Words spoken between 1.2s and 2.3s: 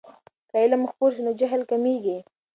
نو جهل کمېږي.